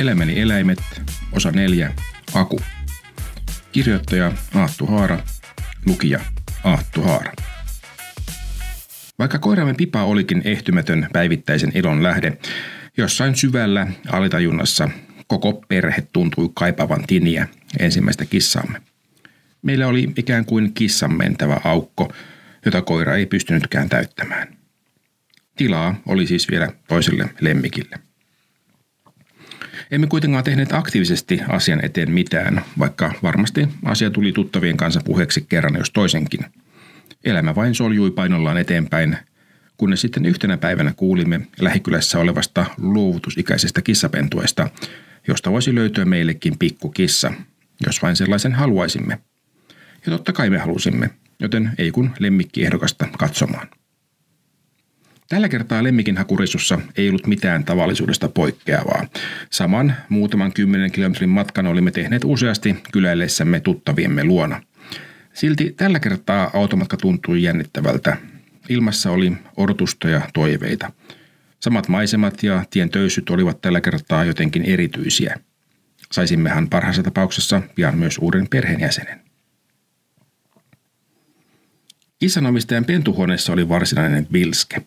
Elämäni 0.00 0.40
eläimet, 0.40 0.78
osa 1.32 1.50
4, 1.50 1.92
Aku. 2.34 2.60
Kirjoittaja 3.72 4.32
Aattu 4.54 4.86
Haara, 4.86 5.18
lukija 5.86 6.20
Aattu 6.64 7.02
Haara. 7.02 7.32
Vaikka 9.18 9.38
koiramme 9.38 9.74
Pipa 9.74 10.04
olikin 10.04 10.42
ehtymätön 10.44 11.08
päivittäisen 11.12 11.72
ilon 11.74 12.02
lähde, 12.02 12.38
jossain 12.96 13.36
syvällä 13.36 13.86
alitajunnassa 14.12 14.88
koko 15.26 15.52
perhe 15.68 16.06
tuntui 16.12 16.50
kaipavan 16.54 17.04
tiniä 17.06 17.48
ensimmäistä 17.78 18.24
kissaamme. 18.24 18.82
Meillä 19.62 19.86
oli 19.86 20.12
ikään 20.16 20.44
kuin 20.44 20.74
kissan 20.74 21.16
mentävä 21.16 21.60
aukko, 21.64 22.12
jota 22.64 22.82
koira 22.82 23.16
ei 23.16 23.26
pystynytkään 23.26 23.88
täyttämään. 23.88 24.56
Tilaa 25.56 26.00
oli 26.06 26.26
siis 26.26 26.50
vielä 26.50 26.72
toiselle 26.88 27.28
lemmikille. 27.40 27.98
Emme 29.90 30.06
kuitenkaan 30.06 30.44
tehneet 30.44 30.72
aktiivisesti 30.72 31.40
asian 31.48 31.84
eteen 31.84 32.10
mitään, 32.10 32.62
vaikka 32.78 33.12
varmasti 33.22 33.68
asia 33.84 34.10
tuli 34.10 34.32
tuttavien 34.32 34.76
kanssa 34.76 35.00
puheeksi 35.04 35.46
kerran 35.48 35.76
jos 35.78 35.90
toisenkin. 35.90 36.40
Elämä 37.24 37.54
vain 37.54 37.74
soljui 37.74 38.10
painollaan 38.10 38.58
eteenpäin, 38.58 39.16
kunnes 39.76 40.00
sitten 40.00 40.26
yhtenä 40.26 40.56
päivänä 40.56 40.92
kuulimme 40.96 41.40
lähikylässä 41.60 42.18
olevasta 42.18 42.66
luovutusikäisestä 42.78 43.82
kissapentuesta, 43.82 44.70
josta 45.28 45.52
voisi 45.52 45.74
löytyä 45.74 46.04
meillekin 46.04 46.58
pikkukissa, 46.58 47.32
jos 47.86 48.02
vain 48.02 48.16
sellaisen 48.16 48.52
haluaisimme. 48.52 49.18
Ja 50.06 50.12
totta 50.12 50.32
kai 50.32 50.50
me 50.50 50.58
halusimme, 50.58 51.10
joten 51.40 51.70
ei 51.78 51.90
kun 51.90 52.10
lemmikkiehdokasta 52.18 53.08
katsomaan. 53.18 53.68
Tällä 55.28 55.48
kertaa 55.48 55.84
lemmikin 55.84 56.16
hakurissussa 56.16 56.78
ei 56.96 57.08
ollut 57.08 57.26
mitään 57.26 57.64
tavallisuudesta 57.64 58.28
poikkeavaa. 58.28 59.06
Saman 59.50 59.94
muutaman 60.08 60.52
kymmenen 60.52 60.92
kilometrin 60.92 61.28
matkan 61.28 61.66
olimme 61.66 61.90
tehneet 61.90 62.24
useasti 62.24 62.76
kyläillessämme 62.92 63.60
tuttaviemme 63.60 64.24
luona. 64.24 64.62
Silti 65.32 65.74
tällä 65.76 66.00
kertaa 66.00 66.50
automatka 66.54 66.96
tuntui 66.96 67.42
jännittävältä. 67.42 68.16
Ilmassa 68.68 69.10
oli 69.10 69.32
odotusta 69.56 70.08
ja 70.08 70.20
toiveita. 70.34 70.92
Samat 71.60 71.88
maisemat 71.88 72.42
ja 72.42 72.64
tien 72.70 72.90
töysyt 72.90 73.30
olivat 73.30 73.60
tällä 73.60 73.80
kertaa 73.80 74.24
jotenkin 74.24 74.62
erityisiä. 74.62 75.40
Saisimmehan 76.12 76.68
parhaassa 76.68 77.02
tapauksessa 77.02 77.62
pian 77.74 77.98
myös 77.98 78.18
uuden 78.18 78.48
perheenjäsenen. 78.48 79.25
Kissanomistajan 82.18 82.84
pentuhuoneessa 82.84 83.52
oli 83.52 83.68
varsinainen 83.68 84.26
vilske. 84.32 84.82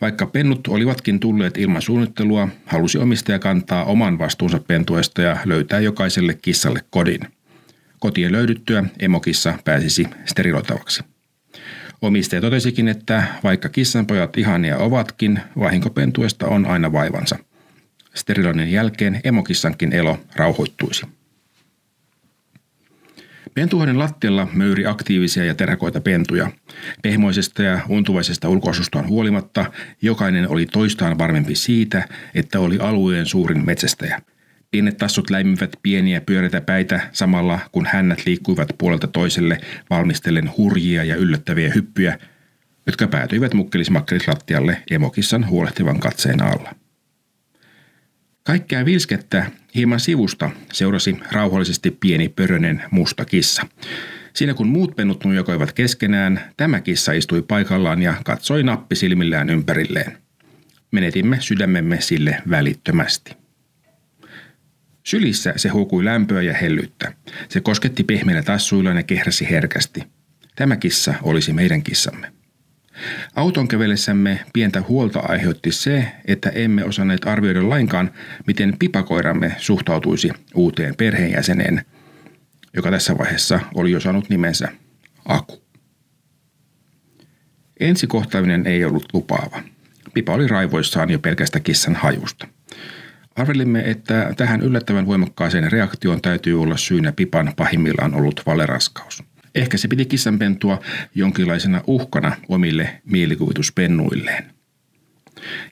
Vaikka 0.00 0.26
pennut 0.26 0.68
olivatkin 0.68 1.20
tulleet 1.20 1.58
ilman 1.58 1.82
suunnittelua, 1.82 2.48
halusi 2.66 2.98
omistaja 2.98 3.38
kantaa 3.38 3.84
oman 3.84 4.18
vastuunsa 4.18 4.58
pentuesta 4.58 5.22
ja 5.22 5.36
löytää 5.44 5.80
jokaiselle 5.80 6.34
kissalle 6.42 6.80
kodin. 6.90 7.20
Kotien 7.98 8.32
löydyttyä 8.32 8.84
emokissa 8.98 9.58
pääsisi 9.64 10.06
steriloitavaksi. 10.24 11.02
Omistaja 12.02 12.40
totesikin, 12.40 12.88
että 12.88 13.24
vaikka 13.44 13.68
kissanpojat 13.68 14.38
ihania 14.38 14.76
ovatkin, 14.78 15.40
vahinkopentuesta 15.58 16.46
on 16.46 16.66
aina 16.66 16.92
vaivansa. 16.92 17.38
Steriloinnin 18.14 18.72
jälkeen 18.72 19.20
emokissankin 19.24 19.92
elo 19.92 20.20
rauhoittuisi. 20.36 21.06
Pentuhoiden 23.54 23.98
lattialla 23.98 24.48
möyri 24.52 24.86
aktiivisia 24.86 25.44
ja 25.44 25.54
terhakoita 25.54 26.00
pentuja. 26.00 26.50
Pehmoisesta 27.02 27.62
ja 27.62 27.80
untuvaisesta 27.88 28.48
ulkoasustaan 28.48 29.08
huolimatta 29.08 29.64
jokainen 30.02 30.48
oli 30.48 30.66
toistaan 30.66 31.18
varmempi 31.18 31.54
siitä, 31.54 32.08
että 32.34 32.60
oli 32.60 32.78
alueen 32.78 33.26
suurin 33.26 33.66
metsästäjä. 33.66 34.22
Pienet 34.70 34.96
tassut 34.96 35.30
läimivät 35.30 35.76
pieniä 35.82 36.20
pyöreitä 36.20 36.60
päitä 36.60 37.00
samalla, 37.12 37.58
kun 37.72 37.86
hännät 37.86 38.26
liikkuivat 38.26 38.68
puolelta 38.78 39.06
toiselle 39.06 39.60
valmistellen 39.90 40.50
hurjia 40.56 41.04
ja 41.04 41.16
yllättäviä 41.16 41.72
hyppyjä, 41.74 42.18
jotka 42.86 43.06
päätyivät 43.06 43.54
mukkelismakkelislattialle 43.54 44.82
emokissan 44.90 45.48
huolehtivan 45.48 46.00
katseen 46.00 46.42
alla. 46.42 46.83
Kaikkea 48.44 48.84
vilskettä 48.84 49.50
hieman 49.74 50.00
sivusta 50.00 50.50
seurasi 50.72 51.16
rauhallisesti 51.32 51.90
pieni 51.90 52.28
pörönen 52.28 52.82
musta 52.90 53.24
kissa. 53.24 53.66
Siinä 54.34 54.54
kun 54.54 54.68
muut 54.68 54.96
pennut 54.96 55.24
nujokoivat 55.24 55.72
keskenään, 55.72 56.40
tämä 56.56 56.80
kissa 56.80 57.12
istui 57.12 57.42
paikallaan 57.42 58.02
ja 58.02 58.14
katsoi 58.24 58.62
nappisilmillään 58.62 59.50
ympärilleen. 59.50 60.18
Menetimme 60.90 61.36
sydämemme 61.40 62.00
sille 62.00 62.42
välittömästi. 62.50 63.36
Sylissä 65.02 65.52
se 65.56 65.68
huukui 65.68 66.04
lämpöä 66.04 66.42
ja 66.42 66.54
hellyyttä. 66.54 67.12
Se 67.48 67.60
kosketti 67.60 68.04
pehmeillä 68.04 68.42
tassuillaan 68.42 68.96
ja 68.96 69.02
kehräsi 69.02 69.50
herkästi. 69.50 70.02
Tämä 70.56 70.76
kissa 70.76 71.14
olisi 71.22 71.52
meidän 71.52 71.82
kissamme. 71.82 72.43
Auton 73.34 73.68
kävellessämme 73.68 74.40
pientä 74.52 74.82
huolta 74.88 75.20
aiheutti 75.20 75.72
se, 75.72 76.12
että 76.24 76.50
emme 76.50 76.84
osanneet 76.84 77.26
arvioida 77.26 77.68
lainkaan, 77.68 78.10
miten 78.46 78.76
pipakoiramme 78.78 79.56
suhtautuisi 79.58 80.30
uuteen 80.54 80.94
perheenjäseneen, 80.96 81.84
joka 82.74 82.90
tässä 82.90 83.18
vaiheessa 83.18 83.60
oli 83.74 83.90
jo 83.90 84.00
saanut 84.00 84.28
nimensä 84.28 84.68
Aku. 85.24 85.62
Ensikohtaaminen 87.80 88.66
ei 88.66 88.84
ollut 88.84 89.08
lupaava. 89.12 89.62
Pipa 90.14 90.32
oli 90.32 90.48
raivoissaan 90.48 91.10
jo 91.10 91.18
pelkästä 91.18 91.60
kissan 91.60 91.94
hajusta. 91.94 92.48
Arvelimme, 93.36 93.90
että 93.90 94.32
tähän 94.36 94.60
yllättävän 94.60 95.06
voimakkaaseen 95.06 95.72
reaktioon 95.72 96.20
täytyy 96.20 96.62
olla 96.62 96.76
syynä 96.76 97.12
Pipan 97.12 97.52
pahimmillaan 97.56 98.14
ollut 98.14 98.42
valeraskaus– 98.46 99.22
Ehkä 99.54 99.76
se 99.76 99.88
piti 99.88 100.04
kissanpentua 100.04 100.80
jonkinlaisena 101.14 101.82
uhkana 101.86 102.36
omille 102.48 103.00
mielikuvituspennuilleen. 103.04 104.44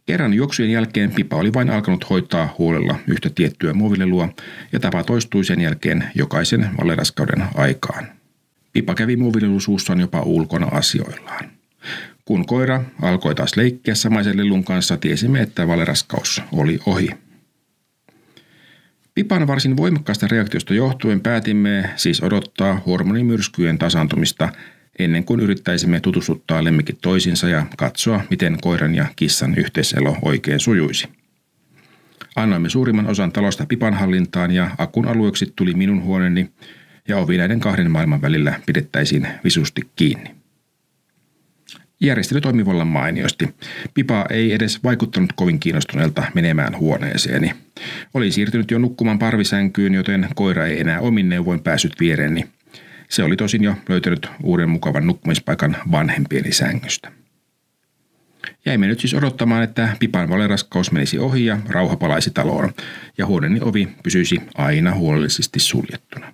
Kerran 0.06 0.34
juoksujen 0.34 0.70
jälkeen 0.70 1.12
Pipa 1.12 1.36
oli 1.36 1.52
vain 1.52 1.70
alkanut 1.70 2.10
hoitaa 2.10 2.54
huolella 2.58 2.98
yhtä 3.06 3.30
tiettyä 3.34 3.72
muovilelua 3.72 4.28
ja 4.72 4.80
tapa 4.80 5.04
toistui 5.04 5.44
sen 5.44 5.60
jälkeen 5.60 6.04
jokaisen 6.14 6.70
valeraskauden 6.80 7.44
aikaan. 7.54 8.08
Pipa 8.72 8.94
kävi 8.94 9.16
muovilelusuussaan 9.16 10.00
jopa 10.00 10.22
ulkona 10.22 10.66
asioillaan. 10.66 11.50
Kun 12.24 12.46
koira 12.46 12.84
alkoi 13.02 13.34
taas 13.34 13.56
leikkiä 13.56 13.94
samaisen 13.94 14.36
lelun 14.36 14.64
kanssa, 14.64 14.96
tiesimme, 14.96 15.40
että 15.40 15.68
valeraskaus 15.68 16.42
oli 16.52 16.78
ohi. 16.86 17.08
Pipan 19.14 19.46
varsin 19.46 19.76
voimakkaasta 19.76 20.28
reaktiosta 20.28 20.74
johtuen 20.74 21.20
päätimme 21.20 21.90
siis 21.96 22.22
odottaa 22.22 22.82
hormonimyrskyjen 22.86 23.78
tasaantumista 23.78 24.48
ennen 24.98 25.24
kuin 25.24 25.40
yrittäisimme 25.40 26.00
tutustuttaa 26.00 26.64
lemmikit 26.64 26.98
toisinsa 27.00 27.48
ja 27.48 27.66
katsoa, 27.76 28.20
miten 28.30 28.58
koiran 28.60 28.94
ja 28.94 29.06
kissan 29.16 29.54
yhteiselo 29.54 30.16
oikein 30.22 30.60
sujuisi. 30.60 31.08
Annoimme 32.36 32.68
suurimman 32.68 33.06
osan 33.06 33.32
talosta 33.32 33.66
pipan 33.66 33.94
hallintaan 33.94 34.50
ja 34.50 34.70
akun 34.78 35.08
alueeksi 35.08 35.52
tuli 35.56 35.74
minun 35.74 36.02
huoneeni 36.02 36.50
ja 37.08 37.16
ovi 37.16 37.38
näiden 37.38 37.60
kahden 37.60 37.90
maailman 37.90 38.22
välillä 38.22 38.60
pidettäisiin 38.66 39.28
visusti 39.44 39.82
kiinni. 39.96 40.41
Järjestely 42.02 42.40
toimi 42.40 42.66
vallan 42.66 42.86
mainiosti. 42.86 43.54
Pipa 43.94 44.26
ei 44.30 44.52
edes 44.52 44.84
vaikuttanut 44.84 45.32
kovin 45.32 45.60
kiinnostuneelta 45.60 46.24
menemään 46.34 46.78
huoneeseeni. 46.78 47.52
Oli 48.14 48.32
siirtynyt 48.32 48.70
jo 48.70 48.78
nukkumaan 48.78 49.18
parvisänkyyn, 49.18 49.94
joten 49.94 50.28
koira 50.34 50.66
ei 50.66 50.80
enää 50.80 51.00
omin 51.00 51.28
neuvoin 51.28 51.60
päässyt 51.60 52.00
viereeni. 52.00 52.44
Se 53.08 53.22
oli 53.22 53.36
tosin 53.36 53.64
jo 53.64 53.74
löytänyt 53.88 54.26
uuden 54.42 54.70
mukavan 54.70 55.06
nukkumispaikan 55.06 55.76
vanhempieni 55.90 56.52
sängystä. 56.52 57.12
Jäimme 58.66 58.86
nyt 58.86 59.00
siis 59.00 59.14
odottamaan, 59.14 59.62
että 59.62 59.96
Pipan 59.98 60.28
valeraskaus 60.28 60.92
menisi 60.92 61.18
ohi 61.18 61.44
ja 61.44 61.58
rauha 61.68 61.96
palaisi 61.96 62.30
taloon, 62.30 62.72
ja 63.18 63.26
huoneeni 63.26 63.60
ovi 63.60 63.88
pysyisi 64.02 64.40
aina 64.54 64.94
huolellisesti 64.94 65.60
suljettuna. 65.60 66.32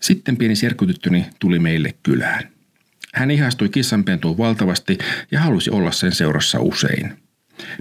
Sitten 0.00 0.36
pieni 0.36 0.56
serkutyttöni 0.56 1.26
tuli 1.38 1.58
meille 1.58 1.94
kylään. 2.02 2.61
Hän 3.14 3.30
ihastui 3.30 3.68
kissanpentuun 3.68 4.38
valtavasti 4.38 4.98
ja 5.30 5.40
halusi 5.40 5.70
olla 5.70 5.92
sen 5.92 6.12
seurassa 6.12 6.60
usein. 6.60 7.12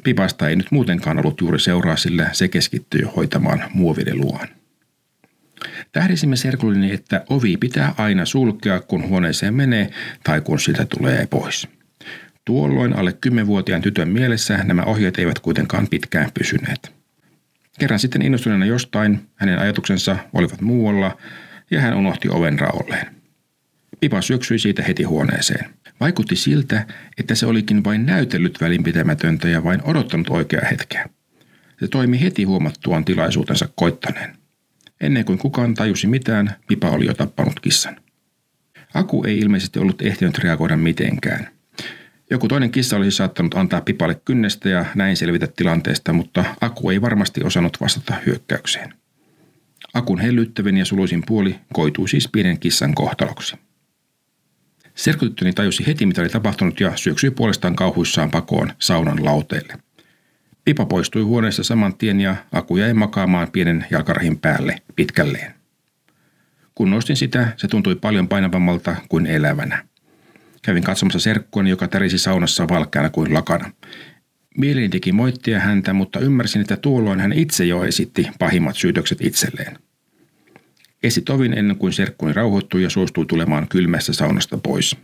Pipasta 0.04 0.50
ei 0.50 0.56
nyt 0.56 0.72
muutenkaan 0.72 1.20
ollut 1.20 1.42
juuri 1.42 1.60
seuraa, 1.60 1.96
sillä 1.96 2.30
se 2.32 2.48
keskittyi 2.48 3.02
hoitamaan 3.02 3.64
muovideluaan. 3.74 4.48
Tähdisimme 5.92 6.36
serkullini, 6.36 6.94
että 6.94 7.26
ovi 7.30 7.58
pitää 7.58 7.94
aina 7.98 8.26
sulkea, 8.26 8.80
kun 8.80 9.10
huoneeseen 9.10 9.54
menee 9.54 9.90
tai 10.24 10.42
kun 10.42 10.60
sitä 10.60 10.86
tulee 10.86 11.28
pois. 11.30 11.68
Tuolloin 12.46 12.96
alle 12.96 13.18
10-vuotiaan 13.28 13.82
tytön 13.82 14.10
mielessä 14.10 14.64
nämä 14.64 14.84
ohjeet 14.84 15.20
eivät 15.20 15.40
kuitenkaan 15.40 15.88
pitkään 15.88 16.30
pysyneet. 16.34 16.92
Kerran 17.80 18.00
sitten 18.00 18.22
innostuneena 18.22 18.66
jostain, 18.66 19.20
hänen 19.36 19.60
ajatuksensa 19.60 20.18
olivat 20.34 20.62
muualla 20.62 21.18
ja 21.72 21.82
hän 21.82 21.98
unohti 21.98 22.30
oven 22.30 22.60
raolleen. 22.60 23.21
Pipa 24.02 24.22
syöksyi 24.22 24.60
siitä 24.60 24.84
heti 24.84 25.04
huoneeseen. 25.04 25.70
Vaikutti 26.00 26.36
siltä, 26.36 26.86
että 27.18 27.36
se 27.36 27.46
olikin 27.46 27.84
vain 27.84 28.06
näytellyt 28.06 28.62
välinpitämätöntä 28.62 29.48
ja 29.48 29.64
vain 29.64 29.80
odottanut 29.84 30.30
oikeaa 30.30 30.66
hetkeä. 30.72 31.10
Se 31.80 31.88
toimi 31.88 32.22
heti 32.22 32.44
huomattuaan 32.44 33.06
tilaisuutensa 33.06 33.70
koittaneen. 33.76 34.38
Ennen 35.02 35.26
kuin 35.26 35.38
kukaan 35.38 35.74
tajusi 35.74 36.08
mitään, 36.08 36.56
Pipa 36.68 36.90
oli 36.90 37.06
jo 37.06 37.14
tappanut 37.14 37.60
kissan. 37.60 37.98
Aku 38.94 39.24
ei 39.24 39.38
ilmeisesti 39.38 39.80
ollut 39.80 40.02
ehtinyt 40.02 40.38
reagoida 40.38 40.78
mitenkään. 40.78 41.48
Joku 42.30 42.48
toinen 42.48 42.72
kissa 42.72 42.98
olisi 42.98 43.12
saattanut 43.12 43.56
antaa 43.56 43.82
Pipalle 43.82 44.22
kynnestä 44.26 44.70
ja 44.70 44.86
näin 44.96 45.18
selvitä 45.18 45.48
tilanteesta, 45.48 46.14
mutta 46.14 46.46
Aku 46.62 46.90
ei 46.90 47.02
varmasti 47.02 47.44
osannut 47.44 47.78
vastata 47.82 48.16
hyökkäykseen. 48.26 48.94
Akun 49.94 50.20
hellyttävin 50.20 50.78
ja 50.78 50.86
suluisin 50.86 51.24
puoli 51.28 51.56
koitui 51.74 52.10
siis 52.10 52.28
pienen 52.28 52.60
kissan 52.60 52.96
kohtaloksi. 52.96 53.58
Serkutyttöni 55.02 55.54
tajusi 55.54 55.88
heti, 55.88 56.06
mitä 56.06 56.22
oli 56.22 56.30
tapahtunut 56.30 56.80
ja 56.80 56.92
syöksyi 56.96 57.32
puolestaan 57.32 57.76
kauhuissaan 57.76 58.32
pakoon 58.32 58.72
saunan 58.80 59.26
lauteelle. 59.26 59.74
Pipa 60.66 60.86
poistui 60.86 61.22
huoneesta 61.22 61.64
saman 61.64 61.98
tien 61.98 62.22
ja 62.22 62.36
Aku 62.52 62.78
jäi 62.78 62.94
makaamaan 62.94 63.52
pienen 63.52 63.86
jalkarahin 63.92 64.40
päälle 64.40 64.82
pitkälleen. 64.96 65.54
Kun 66.76 66.90
nostin 66.90 67.16
sitä, 67.16 67.54
se 67.58 67.68
tuntui 67.68 67.96
paljon 67.96 68.28
painavammalta 68.28 68.96
kuin 69.10 69.26
elävänä. 69.26 69.86
Kävin 70.62 70.84
katsomassa 70.84 71.20
serkkuani, 71.20 71.70
joka 71.70 71.88
tärisi 71.88 72.18
saunassa 72.18 72.68
valkeana 72.68 73.10
kuin 73.10 73.34
lakana. 73.34 73.72
Mieleni 74.58 74.90
teki 74.90 75.12
moittia 75.12 75.60
häntä, 75.60 75.94
mutta 75.94 76.20
ymmärsin, 76.20 76.62
että 76.62 76.78
tuolloin 76.78 77.20
hän 77.20 77.34
itse 77.34 77.66
jo 77.66 77.84
esitti 77.84 78.28
pahimmat 78.40 78.76
syytökset 78.76 79.18
itselleen. 79.22 79.78
Esi 81.04 81.22
tovin 81.22 81.54
ennen 81.54 81.78
kuin 81.78 81.94
serkkuni 81.94 82.34
rauhoittui 82.34 82.84
ja 82.84 82.90
suostui 82.90 83.26
tulemaan 83.26 83.68
kylmässä 83.68 84.14
saunasta 84.14 84.58
pois. 84.58 84.98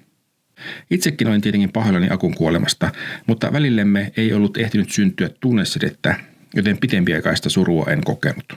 Itsekin 0.92 1.28
olin 1.28 1.42
tietenkin 1.42 1.72
pahoillani 1.72 2.08
Akun 2.10 2.36
kuolemasta, 2.36 2.92
mutta 3.28 3.54
välillemme 3.54 4.12
ei 4.18 4.34
ollut 4.34 4.58
ehtinyt 4.58 4.92
syntyä 4.92 5.30
tunnesidettä, 5.40 6.16
joten 6.56 6.78
pitempiaikaista 6.78 7.50
surua 7.50 7.86
en 7.90 8.04
kokenut. 8.04 8.54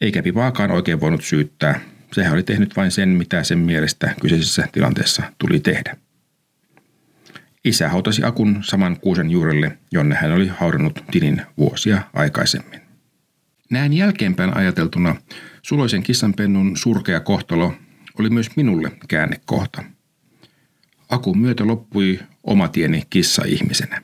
Eikä 0.00 0.22
Pivaakaan 0.22 0.70
oikein 0.70 1.00
voinut 1.00 1.24
syyttää. 1.24 1.80
Sehän 2.12 2.32
oli 2.32 2.42
tehnyt 2.42 2.76
vain 2.76 2.90
sen, 2.90 3.08
mitä 3.08 3.44
sen 3.44 3.58
mielestä 3.58 4.14
kyseisessä 4.20 4.68
tilanteessa 4.72 5.22
tuli 5.38 5.60
tehdä. 5.60 5.96
Isä 7.64 7.88
hautasi 7.88 8.24
Akun 8.24 8.58
saman 8.64 9.00
kuusen 9.00 9.30
juurelle, 9.30 9.78
jonne 9.92 10.14
hän 10.14 10.32
oli 10.32 10.48
haudannut 10.48 11.04
Tinin 11.10 11.42
vuosia 11.58 12.02
aikaisemmin. 12.12 12.83
Näin 13.70 13.92
jälkeenpäin 13.92 14.56
ajateltuna 14.56 15.16
suloisen 15.62 16.02
kissanpennun 16.02 16.76
surkea 16.76 17.20
kohtalo 17.20 17.74
oli 18.18 18.30
myös 18.30 18.56
minulle 18.56 18.90
käännekohta. 19.08 19.84
Akun 21.08 21.38
myötä 21.38 21.66
loppui 21.66 22.20
oma 22.44 22.68
tieni 22.68 23.02
kissa-ihmisenä. 23.10 24.02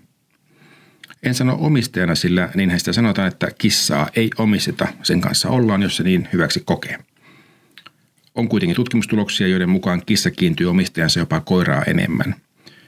En 1.22 1.34
sano 1.34 1.56
omistajana, 1.60 2.14
sillä 2.14 2.48
niin 2.54 2.78
sitä 2.78 2.92
sanotaan, 2.92 3.28
että 3.28 3.48
kissaa 3.58 4.08
ei 4.16 4.30
omisteta, 4.38 4.88
sen 5.02 5.20
kanssa 5.20 5.48
ollaan, 5.48 5.82
jos 5.82 5.96
se 5.96 6.02
niin 6.02 6.28
hyväksi 6.32 6.62
kokee. 6.64 6.98
On 8.34 8.48
kuitenkin 8.48 8.76
tutkimustuloksia, 8.76 9.46
joiden 9.46 9.68
mukaan 9.68 10.02
kissa 10.06 10.30
kiintyy 10.30 10.70
omistajansa 10.70 11.20
jopa 11.20 11.40
koiraa 11.40 11.82
enemmän. 11.82 12.34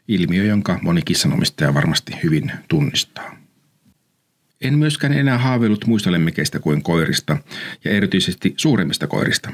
Ilmiö, 0.09 0.45
jonka 0.45 0.79
moni 0.83 1.03
kissanomistaja 1.03 1.75
varmasti 1.75 2.13
hyvin 2.23 2.53
tunnistaa. 2.69 3.42
En 4.63 4.79
myöskään 4.79 5.13
enää 5.13 5.39
haaveillut 5.39 5.87
muista 5.87 6.13
lemmikeistä 6.13 6.59
kuin 6.59 6.83
koirista 6.83 7.37
ja 7.85 7.91
erityisesti 7.91 8.55
suuremmista 8.57 9.07
koirista. 9.07 9.53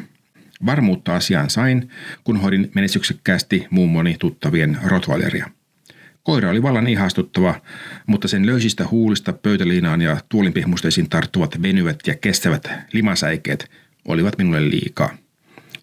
Varmuutta 0.67 1.17
asiaan 1.17 1.51
sain, 1.51 1.91
kun 2.25 2.41
hoidin 2.41 2.71
menestyksekkäästi 2.75 3.67
mummoni 3.71 4.17
tuttavien 4.19 4.79
Rottweileria. 4.85 5.51
Koira 6.23 6.51
oli 6.51 6.63
vallan 6.63 6.89
ihastuttava, 6.89 7.61
mutta 8.07 8.29
sen 8.29 8.47
löysistä 8.47 8.87
huulista 8.91 9.33
pöytäliinaan 9.33 10.01
ja 10.01 10.17
tuolinpihmusteisiin 10.29 11.09
tarttuvat 11.09 11.63
venyvät 11.63 12.01
ja 12.07 12.15
kestävät 12.15 12.71
limasäikeet 12.93 13.71
olivat 14.09 14.39
minulle 14.39 14.71
liikaa. 14.71 15.17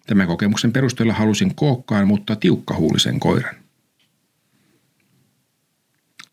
Tämän 0.06 0.26
kokemuksen 0.26 0.72
perusteella 0.72 1.12
halusin 1.12 1.54
kookkaan, 1.54 2.06
mutta 2.08 2.36
tiukkahuulisen 2.36 3.20
koiran. 3.20 3.65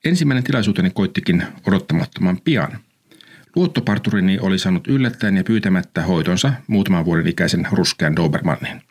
Ensimmäinen 0.06 0.44
tilaisuuteni 0.44 0.90
koittikin 0.90 1.44
odottamattoman 1.68 2.38
pian. 2.44 2.80
Luottoparturini 3.56 4.40
oli 4.40 4.60
saanut 4.60 4.88
yllättäen 4.88 5.38
ja 5.38 5.44
pyytämättä 5.44 6.02
hoitonsa 6.02 6.54
muutaman 6.68 7.06
vuoden 7.06 7.28
ikäisen 7.28 7.68
ruskean 7.72 8.16
Dobermannin. 8.16 8.82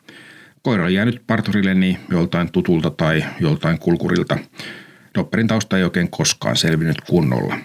Koira 0.61 0.83
oli 0.83 0.93
jäänyt 0.93 1.21
parturilleni 1.27 1.99
joltain 2.09 2.51
tutulta 2.51 2.89
tai 2.89 3.25
joltain 3.39 3.79
kulkurilta. 3.79 4.37
Dopperin 5.15 5.47
tausta 5.47 5.77
ei 5.77 5.83
oikein 5.83 6.09
koskaan 6.09 6.55
selvinnyt 6.55 7.01
kunnolla. 7.01 7.57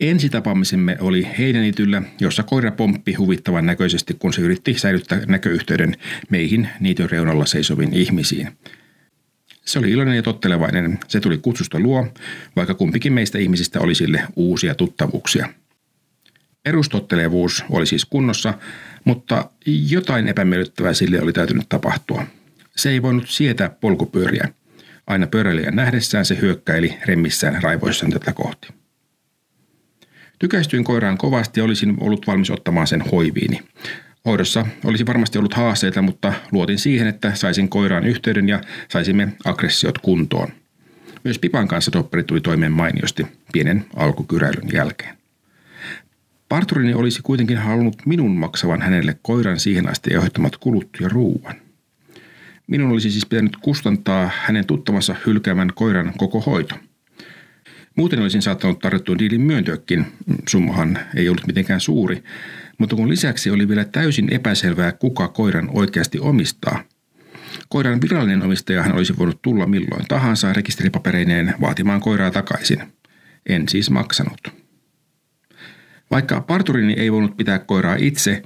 Ensitapaamisemme 0.00 0.96
oli 1.00 1.28
Heidenityllä, 1.38 2.02
jossa 2.20 2.42
koira 2.42 2.70
pomppi 2.70 3.14
huvittavan 3.14 3.66
näköisesti, 3.66 4.14
kun 4.14 4.32
se 4.32 4.42
yritti 4.42 4.74
säilyttää 4.78 5.20
näköyhteyden 5.26 5.96
meihin 6.30 6.68
niityn 6.80 7.10
reunalla 7.10 7.46
seisovin 7.46 7.92
ihmisiin– 7.92 8.48
se 9.64 9.78
oli 9.78 9.90
iloinen 9.90 10.16
ja 10.16 10.22
tottelevainen. 10.22 10.98
Se 11.08 11.20
tuli 11.20 11.38
kutsusta 11.38 11.80
luo, 11.80 12.06
vaikka 12.56 12.74
kumpikin 12.74 13.12
meistä 13.12 13.38
ihmisistä 13.38 13.80
oli 13.80 13.94
sille 13.94 14.22
uusia 14.36 14.74
tuttavuuksia. 14.74 15.48
Perustottelevuus 16.62 17.64
oli 17.70 17.86
siis 17.86 18.04
kunnossa, 18.04 18.54
mutta 19.04 19.50
jotain 19.66 20.28
epämiellyttävää 20.28 20.92
sille 20.92 21.22
oli 21.22 21.32
täytynyt 21.32 21.68
tapahtua. 21.68 22.26
Se 22.76 22.90
ei 22.90 23.02
voinut 23.02 23.28
sietää 23.28 23.68
polkupyöriä. 23.68 24.48
Aina 25.06 25.26
pyöräilijän 25.26 25.76
nähdessään 25.76 26.24
se 26.24 26.38
hyökkäili 26.40 26.98
remmissään 27.06 27.62
raivoissaan 27.62 28.12
tätä 28.12 28.32
kohti. 28.32 28.68
Tykästyin 30.38 30.84
koiraan 30.84 31.18
kovasti 31.18 31.60
ja 31.60 31.64
olisin 31.64 31.96
ollut 32.00 32.26
valmis 32.26 32.50
ottamaan 32.50 32.86
sen 32.86 33.00
hoiviini. 33.00 33.60
Hoidossa 34.26 34.66
olisi 34.84 35.06
varmasti 35.06 35.38
ollut 35.38 35.54
haasteita, 35.54 36.02
mutta 36.02 36.32
luotin 36.52 36.78
siihen, 36.78 37.08
että 37.08 37.34
saisin 37.34 37.68
koiraan 37.68 38.06
yhteyden 38.06 38.48
ja 38.48 38.60
saisimme 38.88 39.28
aggressiot 39.44 39.98
kuntoon. 39.98 40.48
Myös 41.24 41.38
Pipan 41.38 41.68
kanssa 41.68 41.92
Dopperi 41.92 42.24
tuli 42.24 42.40
toimeen 42.40 42.72
mainiosti 42.72 43.26
pienen 43.52 43.84
alkukyräilyn 43.96 44.72
jälkeen. 44.72 45.16
Parturini 46.48 46.94
olisi 46.94 47.22
kuitenkin 47.22 47.58
halunnut 47.58 48.06
minun 48.06 48.36
maksavan 48.36 48.82
hänelle 48.82 49.18
koiran 49.22 49.60
siihen 49.60 49.88
asti 49.88 50.14
aiheuttamat 50.14 50.56
kulut 50.56 50.88
ja 51.00 51.08
ruuan. 51.08 51.54
Minun 52.66 52.90
olisi 52.90 53.10
siis 53.10 53.26
pitänyt 53.26 53.56
kustantaa 53.56 54.30
hänen 54.42 54.66
tuttavansa 54.66 55.14
hylkäämän 55.26 55.70
koiran 55.74 56.12
koko 56.18 56.40
hoito. 56.40 56.74
Muuten 57.96 58.20
olisin 58.20 58.42
saattanut 58.42 58.78
tarjottua 58.78 59.18
diilin 59.18 59.40
myöntyäkin, 59.40 60.06
summahan 60.48 60.98
ei 61.16 61.28
ollut 61.28 61.46
mitenkään 61.46 61.80
suuri, 61.80 62.22
mutta 62.78 62.96
kun 62.96 63.08
lisäksi 63.08 63.50
oli 63.50 63.68
vielä 63.68 63.84
täysin 63.84 64.34
epäselvää, 64.34 64.92
kuka 64.92 65.28
koiran 65.28 65.70
oikeasti 65.72 66.18
omistaa. 66.18 66.84
Koiran 67.68 68.00
virallinen 68.00 68.42
omistajahan 68.42 68.94
olisi 68.94 69.18
voinut 69.18 69.42
tulla 69.42 69.66
milloin 69.66 70.04
tahansa 70.08 70.52
rekisteripapereineen 70.52 71.54
vaatimaan 71.60 72.00
koiraa 72.00 72.30
takaisin. 72.30 72.82
En 73.48 73.68
siis 73.68 73.90
maksanut. 73.90 74.40
Vaikka 76.10 76.40
parturini 76.40 76.92
ei 76.92 77.12
voinut 77.12 77.36
pitää 77.36 77.58
koiraa 77.58 77.96
itse, 77.98 78.42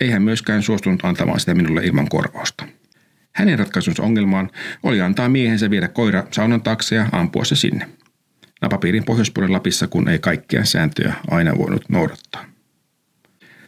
ei 0.00 0.10
hän 0.10 0.22
myöskään 0.22 0.62
suostunut 0.62 1.04
antamaan 1.04 1.40
sitä 1.40 1.54
minulle 1.54 1.84
ilman 1.84 2.08
korvausta. 2.08 2.66
Hänen 3.32 3.58
ratkaisunsa 3.58 4.02
ongelmaan 4.02 4.50
oli 4.82 5.00
antaa 5.00 5.28
miehensä 5.28 5.70
viedä 5.70 5.88
koira 5.88 6.24
saunan 6.30 6.62
taakse 6.62 6.96
ja 6.96 7.08
ampua 7.12 7.44
se 7.44 7.56
sinne. 7.56 7.88
Napapiirin 8.64 9.04
pohjoispuolen 9.04 9.52
Lapissa, 9.52 9.86
kun 9.86 10.08
ei 10.08 10.18
kaikkia 10.18 10.64
sääntöjä 10.64 11.14
aina 11.30 11.58
voinut 11.58 11.88
noudattaa. 11.88 12.44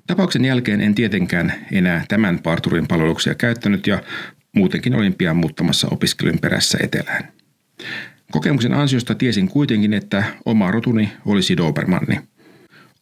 Tapauksen 0.07 0.45
jälkeen 0.45 0.81
en 0.81 0.95
tietenkään 0.95 1.53
enää 1.73 2.05
tämän 2.09 2.39
parturin 2.39 2.87
palveluksia 2.87 3.35
käyttänyt 3.35 3.87
ja 3.87 4.03
muutenkin 4.53 4.95
olin 4.95 5.15
pian 5.15 5.37
muuttamassa 5.37 5.89
opiskelun 5.91 6.39
perässä 6.39 6.79
etelään. 6.83 7.29
Kokemuksen 8.33 8.75
ansiosta 8.75 9.15
tiesin 9.15 9.49
kuitenkin, 9.49 9.95
että 9.95 10.25
oma 10.45 10.71
rotuni 10.71 11.13
olisi 11.27 11.57
Dobermanni. 11.57 12.21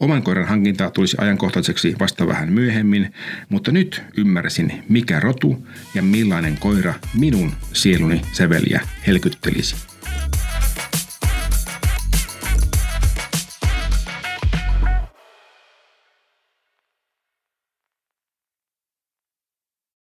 Oman 0.00 0.22
koiran 0.22 0.48
hankinta 0.48 0.90
tulisi 0.90 1.16
ajankohtaiseksi 1.20 1.94
vasta 2.00 2.26
vähän 2.26 2.52
myöhemmin, 2.52 3.12
mutta 3.48 3.72
nyt 3.72 4.02
ymmärsin, 4.16 4.84
mikä 4.88 5.20
rotu 5.20 5.66
ja 5.94 6.02
millainen 6.02 6.56
koira 6.60 6.94
minun 7.18 7.52
sieluni 7.72 8.22
säveliä 8.32 8.80
helkyttelisi. 9.06 9.93